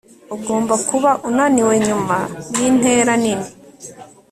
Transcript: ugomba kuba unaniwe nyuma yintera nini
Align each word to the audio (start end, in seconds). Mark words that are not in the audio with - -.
ugomba 0.35 0.73
kuba 0.89 1.11
unaniwe 1.29 1.75
nyuma 1.87 2.17
yintera 2.57 3.13
nini 3.23 3.47